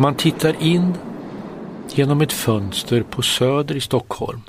[0.00, 0.94] Man tittar in
[1.88, 4.40] genom ett fönster på Söder i Stockholm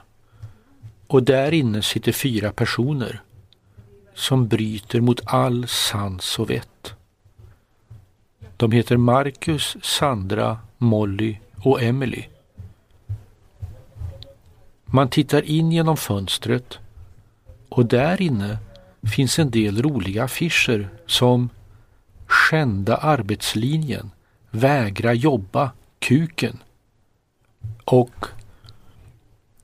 [1.07, 3.21] och där inne sitter fyra personer
[4.15, 6.93] som bryter mot all sans och vett.
[8.57, 12.23] De heter Marcus, Sandra, Molly och Emily.
[14.85, 16.79] Man tittar in genom fönstret
[17.69, 18.57] och där inne
[19.15, 21.49] finns en del roliga affischer som
[22.27, 24.11] Skända arbetslinjen,
[24.51, 26.57] Vägra jobba, Kuken
[27.85, 28.25] och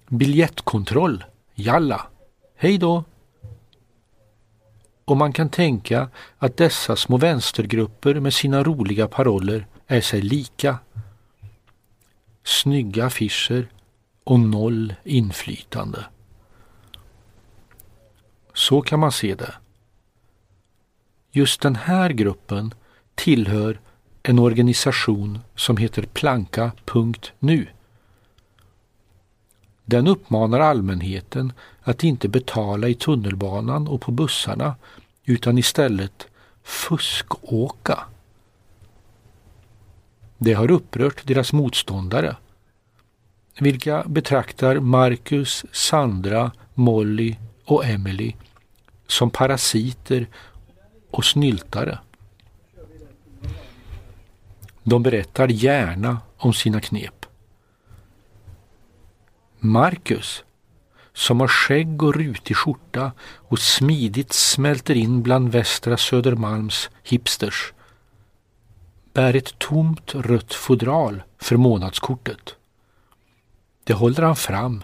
[0.07, 1.23] Biljettkontroll,
[1.55, 2.07] Jalla,
[2.55, 3.03] hej då!
[5.05, 10.79] Och man kan tänka att dessa små vänstergrupper med sina roliga paroller är sig lika.
[12.43, 13.70] Snygga affischer
[14.23, 16.05] och noll inflytande.
[18.54, 19.54] Så kan man se det.
[21.32, 22.73] Just den här gruppen
[23.15, 23.79] tillhör
[24.27, 27.68] en organisation som heter planka.nu.
[29.85, 34.76] Den uppmanar allmänheten att inte betala i tunnelbanan och på bussarna
[35.26, 36.27] utan istället
[36.63, 37.99] fuskåka.
[40.37, 42.35] Det har upprört deras motståndare
[43.60, 48.34] vilka betraktar Marcus, Sandra, Molly och Emily
[49.07, 50.27] som parasiter
[51.12, 51.99] och snyltare.
[54.88, 57.26] De berättar gärna om sina knep.
[59.60, 60.44] Marcus,
[61.14, 67.74] som har skägg och rutig skjorta och smidigt smälter in bland västra Södermalms hipsters,
[69.13, 72.56] bär ett tomt rött fodral för månadskortet.
[73.84, 74.84] Det håller han fram,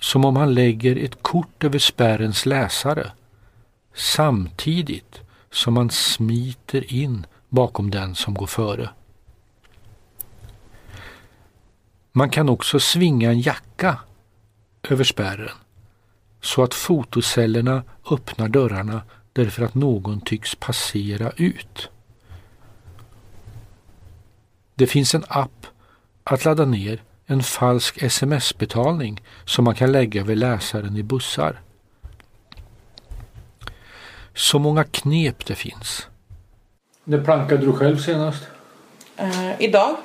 [0.00, 3.12] som om han lägger ett kort över spärrens läsare,
[3.94, 8.90] samtidigt som han smiter in bakom den som går före.
[12.12, 13.98] Man kan också svinga en jacka
[14.82, 15.56] över spärren
[16.40, 21.90] så att fotocellerna öppnar dörrarna därför att någon tycks passera ut.
[24.74, 25.66] Det finns en app
[26.24, 31.60] att ladda ner en falsk sms-betalning som man kan lägga över läsaren i bussar.
[34.34, 36.08] Så många knep det finns.
[37.10, 38.42] När plankade du själv senast?
[39.20, 39.96] Uh, idag.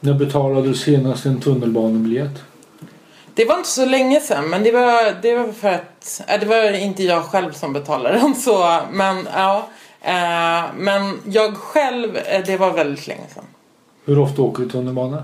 [0.00, 2.42] När betalade du senast en tunnelbanebiljett?
[3.34, 6.46] Det var inte så länge sedan men det var, det var för att, äh, det
[6.46, 9.68] var inte jag själv som betalade den så men ja.
[10.04, 13.44] Uh, men jag själv, eh, det var väldigt länge sedan.
[14.04, 15.22] Hur ofta åker du tunnelbana?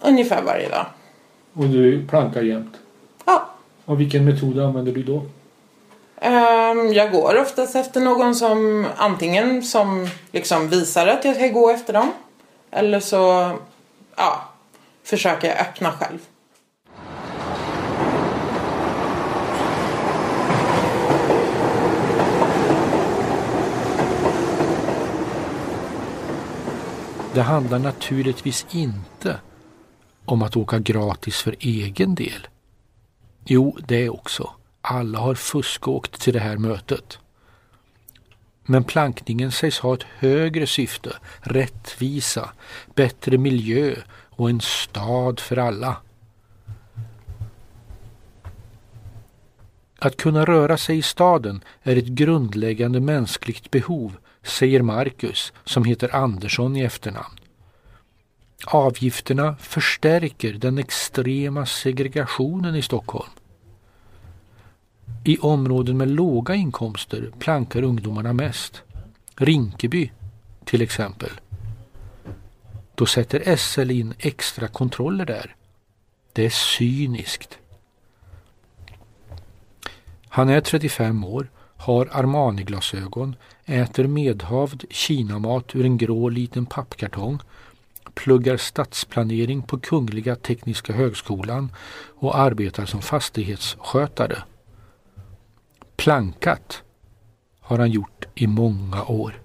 [0.00, 0.86] Ungefär varje dag.
[1.52, 2.74] Och du plankar jämt?
[3.24, 3.50] Ja.
[3.84, 5.22] Och vilken metod använder du då?
[6.22, 11.70] Um, jag går oftast efter någon som antingen som liksom visar att jag ska gå
[11.70, 12.12] efter dem.
[12.70, 13.52] Eller så
[14.16, 14.44] ja,
[15.04, 16.18] försöker jag öppna själv.
[27.34, 29.40] Det handlar naturligtvis inte
[30.24, 32.46] om att åka gratis för egen del.
[33.44, 34.50] Jo, det också.
[34.80, 37.18] Alla har fuskåkt till det här mötet.
[38.64, 42.50] Men plankningen sägs ha ett högre syfte, rättvisa,
[42.94, 43.94] bättre miljö
[44.30, 45.96] och en stad för alla.
[49.98, 56.16] Att kunna röra sig i staden är ett grundläggande mänskligt behov, säger Marcus, som heter
[56.16, 57.38] Andersson i efternamn.
[58.66, 63.30] Avgifterna förstärker den extrema segregationen i Stockholm.
[65.24, 68.82] I områden med låga inkomster plankar ungdomarna mest.
[69.36, 70.10] Rinkeby
[70.64, 71.30] till exempel.
[72.94, 75.54] Då sätter SL in extra kontroller där.
[76.32, 77.58] Det är cyniskt.
[80.28, 87.38] Han är 35 år, har Armani-glasögon, äter medhavd kinamat ur en grå liten pappkartong,
[88.14, 91.72] pluggar stadsplanering på Kungliga Tekniska Högskolan
[92.18, 94.42] och arbetar som fastighetsskötare.
[96.00, 96.82] Plankat
[97.60, 99.40] har han gjort i många år.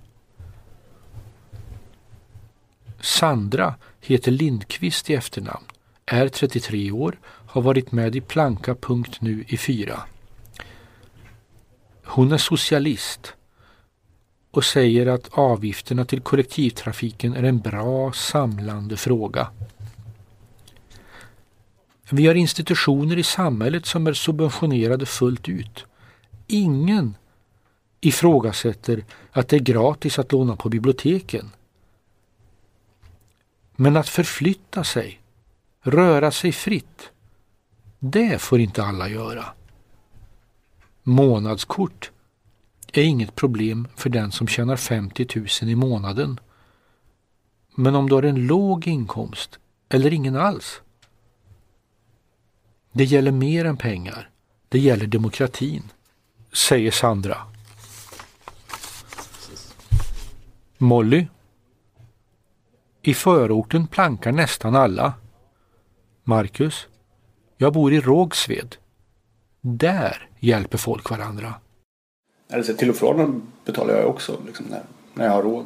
[3.02, 5.66] Sandra heter Lindqvist i efternamn,
[6.06, 10.00] är 33 år, har varit med i Planka.nu i fyra.
[12.04, 13.34] Hon är socialist
[14.52, 19.48] och säger att avgifterna till kollektivtrafiken är en bra samlande fråga.
[22.10, 25.86] Vi har institutioner i samhället som är subventionerade fullt ut.
[26.48, 27.18] Ingen
[28.02, 31.52] ifrågasätter att det är gratis att låna på biblioteken.
[33.76, 35.22] Men att förflytta sig,
[35.82, 37.12] röra sig fritt,
[38.00, 39.46] det får inte alla göra.
[41.04, 42.12] Månadskort
[42.94, 46.40] är inget problem för den som tjänar 50 000 i månaden.
[47.76, 49.60] Men om du har en låg inkomst
[49.90, 50.82] eller ingen alls.
[52.92, 54.30] Det gäller mer än pengar.
[54.70, 55.92] Det gäller demokratin,
[56.56, 57.38] säger Sandra.
[60.78, 61.28] Molly.
[63.02, 65.14] I förorten plankar nästan alla.
[66.24, 66.88] Marcus.
[67.58, 68.76] Jag bor i Rågsved.
[69.62, 71.54] Där hjälper folk varandra.
[72.54, 75.66] Alltså, till och från betalar jag också liksom, när, när jag har råd.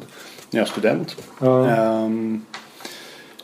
[0.52, 1.18] När jag är student.
[1.40, 2.06] Ja.
[2.06, 2.46] Um,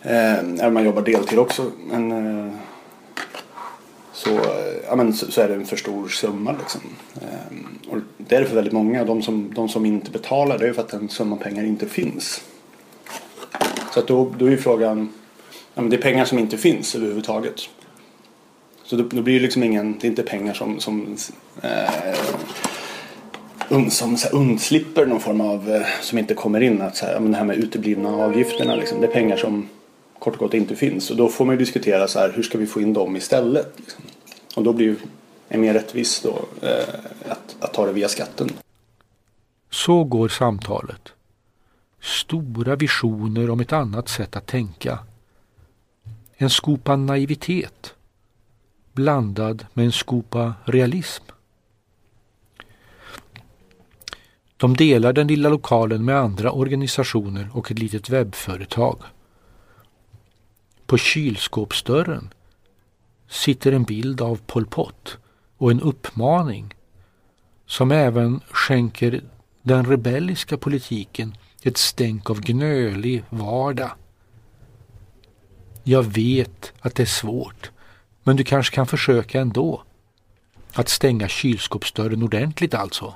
[0.03, 1.71] um, man jobbar deltid också.
[1.91, 2.53] Men, uh,
[4.25, 4.39] så,
[4.87, 6.55] ja, men, så, så, är det en för stor summa.
[6.59, 6.81] Liksom.
[7.15, 9.05] Ehm, och det är det för väldigt många.
[9.05, 12.41] De som, de som inte betalar det är för att den summan pengar inte finns.
[13.93, 15.09] Så att då, då är frågan.
[15.73, 17.61] Ja, men det är pengar som inte finns överhuvudtaget.
[18.83, 21.17] Så då, då blir det liksom ingen, det är inte pengar som, som
[21.61, 22.15] eh,
[23.89, 26.81] som så här, undslipper någon form av, eh, som inte kommer in.
[26.81, 29.69] Att så här, det här med uteblivna avgifterna, liksom, det är pengar som
[30.19, 31.11] kort och gott inte finns.
[31.11, 33.73] Och då får man ju diskutera så här, hur ska vi få in dem istället?
[33.75, 34.03] Liksom.
[34.55, 34.95] Och då blir
[35.47, 36.95] det mer rättvist då, eh,
[37.29, 38.49] att, att ta det via skatten.
[39.69, 41.09] Så går samtalet.
[42.01, 44.99] Stora visioner om ett annat sätt att tänka.
[46.37, 47.95] En skopa naivitet
[48.95, 51.23] blandad med en skopa realism.
[54.57, 58.97] De delar den lilla lokalen med andra organisationer och ett litet webbföretag.
[60.85, 62.33] På kylskåpsdörren
[63.29, 65.17] sitter en bild av Pol Pot
[65.57, 66.73] och en uppmaning
[67.65, 69.21] som även skänker
[69.61, 73.91] den rebelliska politiken ett stänk av gnölig vardag.
[75.83, 77.71] Jag vet att det är svårt,
[78.23, 79.83] men du kanske kan försöka ändå.
[80.73, 83.13] Att stänga kylskåpsdörren ordentligt alltså.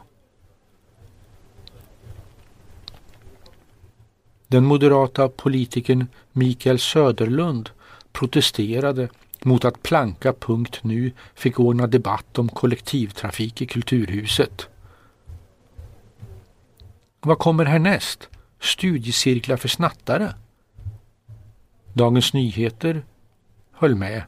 [4.52, 7.70] Den moderata politikern Mikael Söderlund
[8.12, 9.10] protesterade
[9.44, 14.68] mot att Planka.nu fick ordna debatt om kollektivtrafik i Kulturhuset.
[17.22, 18.30] Vad kommer härnäst?
[18.60, 20.34] Studiecirklar för snattare?
[21.94, 23.06] Dagens Nyheter
[23.72, 24.24] höll med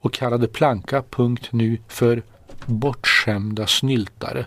[0.00, 2.22] och kallade Planka.nu för
[2.66, 4.46] bortskämda snyltare.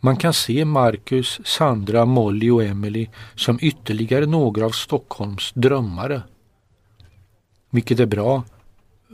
[0.00, 6.22] Man kan se Marcus, Sandra, Molly och Emily som ytterligare några av Stockholms drömmare.
[7.70, 8.44] Vilket är bra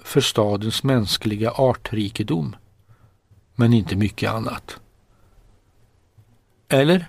[0.04, 2.56] för stadens mänskliga artrikedom.
[3.54, 4.80] Men inte mycket annat.
[6.68, 7.06] Eller?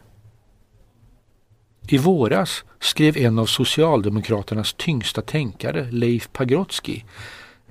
[1.88, 7.02] I våras skrev en av Socialdemokraternas tyngsta tänkare, Leif Pagrotsky,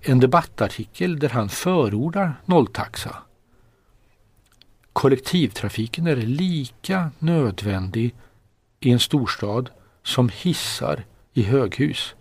[0.03, 3.17] en debattartikel där han förordar nolltaxa.
[4.97, 8.15] Kollektivtrafiken är lika nödvändig
[8.81, 9.71] i en storstad
[10.03, 12.15] som hissar i höghus.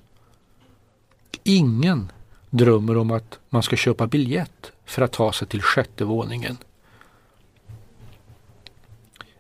[1.44, 2.12] Ingen
[2.50, 6.58] drömmer om att man ska köpa biljett för att ta sig till sjätte våningen.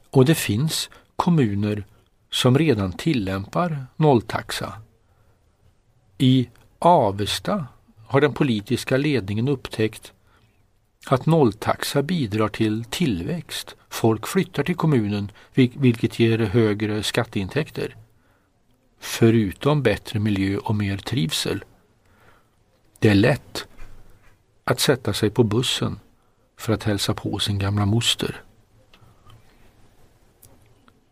[0.10, 1.86] Och det finns kommuner
[2.32, 4.74] som redan tillämpar nolltaxa.
[6.18, 7.68] I Avesta
[8.08, 10.14] har den politiska ledningen upptäckt
[11.08, 13.76] att nolltaxa bidrar till tillväxt.
[13.90, 17.96] Folk flyttar till kommunen vilket ger högre skatteintäkter.
[19.00, 21.64] Förutom bättre miljö och mer trivsel.
[23.00, 23.68] Det är lätt
[24.64, 26.00] att sätta sig på bussen
[26.58, 28.44] för att hälsa på sin gamla moster.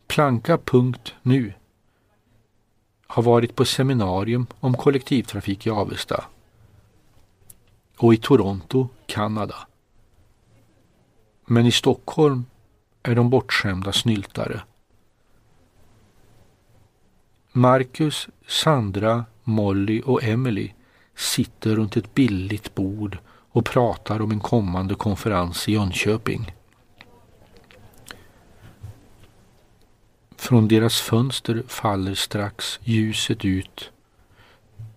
[0.07, 1.53] Planka.nu
[3.07, 6.23] har varit på seminarium om kollektivtrafik i Avesta
[7.97, 9.67] och i Toronto, Kanada.
[11.45, 12.45] Men i Stockholm
[13.03, 14.62] är de bortskämda snyltare.
[17.51, 20.71] Marcus, Sandra, Molly och Emily
[21.15, 26.55] sitter runt ett billigt bord och pratar om en kommande konferens i Jönköping.
[30.35, 33.91] Från deras fönster faller strax ljuset ut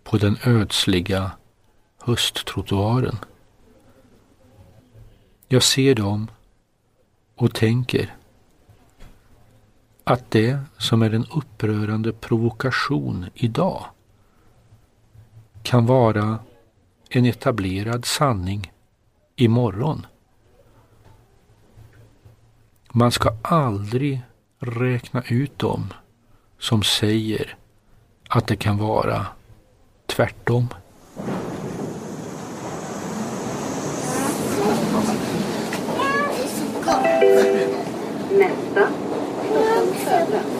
[0.05, 1.31] på den ödsliga
[1.99, 3.19] hösttrottoaren.
[5.49, 6.29] Jag ser dem
[7.37, 8.15] och tänker
[10.05, 13.85] att det som är en upprörande provokation idag
[15.63, 16.39] kan vara
[17.11, 18.73] en etablerad sanning
[19.37, 20.07] imorgon.
[22.93, 24.23] Man ska aldrig
[24.59, 25.93] räkna ut dem
[26.59, 27.57] som säger
[28.29, 29.27] att det kan vara
[30.07, 30.69] tvärtom.
[38.39, 38.87] 蓝色，
[39.49, 40.56] 红色的。